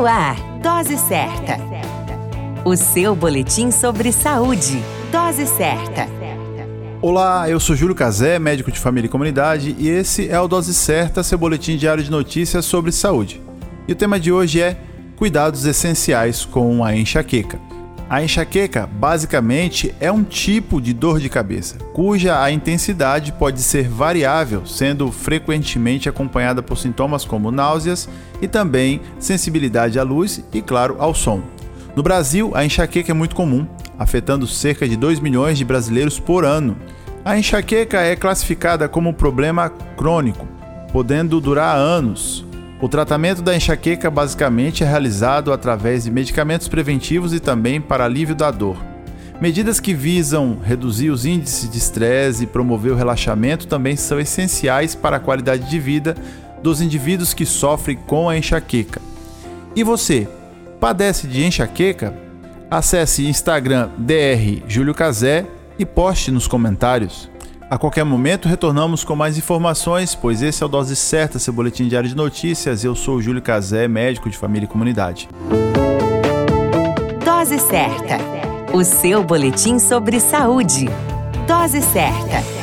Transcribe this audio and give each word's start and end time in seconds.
No 0.00 0.06
ar, 0.06 0.34
Dose 0.62 0.96
Certa. 0.96 1.58
O 2.64 2.74
seu 2.74 3.14
boletim 3.14 3.70
sobre 3.70 4.10
saúde. 4.12 4.82
Dose 5.12 5.46
Certa. 5.46 6.08
Olá, 7.02 7.50
eu 7.50 7.60
sou 7.60 7.76
Júlio 7.76 7.94
Cazé, 7.94 8.38
médico 8.38 8.72
de 8.72 8.78
família 8.78 9.08
e 9.08 9.10
comunidade, 9.10 9.76
e 9.78 9.90
esse 9.90 10.26
é 10.30 10.40
o 10.40 10.48
Dose 10.48 10.72
Certa, 10.72 11.22
seu 11.22 11.36
boletim 11.36 11.76
diário 11.76 12.02
de 12.02 12.10
notícias 12.10 12.64
sobre 12.64 12.92
saúde. 12.92 13.42
E 13.86 13.92
o 13.92 13.94
tema 13.94 14.18
de 14.18 14.32
hoje 14.32 14.62
é 14.62 14.78
cuidados 15.16 15.66
essenciais 15.66 16.46
com 16.46 16.82
a 16.82 16.96
enxaqueca. 16.96 17.60
A 18.10 18.24
enxaqueca, 18.24 18.88
basicamente, 18.88 19.94
é 20.00 20.10
um 20.10 20.24
tipo 20.24 20.80
de 20.80 20.92
dor 20.92 21.20
de 21.20 21.28
cabeça, 21.28 21.78
cuja 21.92 22.42
a 22.42 22.50
intensidade 22.50 23.30
pode 23.30 23.62
ser 23.62 23.88
variável, 23.88 24.66
sendo 24.66 25.12
frequentemente 25.12 26.08
acompanhada 26.08 26.60
por 26.60 26.76
sintomas 26.76 27.24
como 27.24 27.52
náuseas 27.52 28.08
e 28.42 28.48
também 28.48 29.00
sensibilidade 29.20 29.96
à 29.96 30.02
luz 30.02 30.42
e, 30.52 30.60
claro, 30.60 30.96
ao 30.98 31.14
som. 31.14 31.40
No 31.94 32.02
Brasil, 32.02 32.50
a 32.52 32.64
enxaqueca 32.64 33.12
é 33.12 33.14
muito 33.14 33.36
comum, 33.36 33.64
afetando 33.96 34.44
cerca 34.44 34.88
de 34.88 34.96
2 34.96 35.20
milhões 35.20 35.56
de 35.56 35.64
brasileiros 35.64 36.18
por 36.18 36.44
ano. 36.44 36.76
A 37.24 37.38
enxaqueca 37.38 38.00
é 38.00 38.16
classificada 38.16 38.88
como 38.88 39.14
problema 39.14 39.70
crônico, 39.96 40.48
podendo 40.92 41.40
durar 41.40 41.76
anos, 41.76 42.44
o 42.80 42.88
tratamento 42.88 43.42
da 43.42 43.54
enxaqueca 43.54 44.10
basicamente 44.10 44.82
é 44.82 44.86
realizado 44.86 45.52
através 45.52 46.04
de 46.04 46.10
medicamentos 46.10 46.66
preventivos 46.66 47.34
e 47.34 47.40
também 47.40 47.78
para 47.80 48.04
alívio 48.04 48.34
da 48.34 48.50
dor. 48.50 48.76
Medidas 49.38 49.80
que 49.80 49.94
visam 49.94 50.58
reduzir 50.62 51.10
os 51.10 51.26
índices 51.26 51.68
de 51.68 51.76
estresse 51.76 52.44
e 52.44 52.46
promover 52.46 52.92
o 52.92 52.96
relaxamento 52.96 53.66
também 53.66 53.96
são 53.96 54.18
essenciais 54.18 54.94
para 54.94 55.16
a 55.16 55.20
qualidade 55.20 55.68
de 55.68 55.78
vida 55.78 56.14
dos 56.62 56.80
indivíduos 56.80 57.34
que 57.34 57.44
sofrem 57.44 57.96
com 57.96 58.28
a 58.28 58.36
enxaqueca. 58.36 59.00
E 59.76 59.82
você, 59.82 60.26
padece 60.78 61.26
de 61.26 61.44
enxaqueca? 61.44 62.14
Acesse 62.70 63.26
Instagram 63.26 63.90
dr 63.98 64.62
Júlio 64.68 64.94
Cazé 64.94 65.46
e 65.78 65.84
poste 65.84 66.30
nos 66.30 66.46
comentários. 66.46 67.30
A 67.70 67.78
qualquer 67.78 68.04
momento 68.04 68.48
retornamos 68.48 69.04
com 69.04 69.14
mais 69.14 69.38
informações, 69.38 70.12
pois 70.12 70.42
esse 70.42 70.60
é 70.60 70.66
o 70.66 70.68
Dose 70.68 70.96
Certa, 70.96 71.38
seu 71.38 71.52
boletim 71.52 71.86
diário 71.86 72.08
de 72.08 72.16
notícias. 72.16 72.82
Eu 72.82 72.96
sou 72.96 73.18
o 73.18 73.22
Júlio 73.22 73.40
Cazé, 73.40 73.86
médico 73.86 74.28
de 74.28 74.36
família 74.36 74.64
e 74.64 74.68
comunidade. 74.68 75.28
Dose 77.24 77.60
Certa, 77.60 78.18
o 78.74 78.82
seu 78.82 79.22
boletim 79.22 79.78
sobre 79.78 80.18
saúde. 80.18 80.86
Dose 81.46 81.80
Certa. 81.80 82.59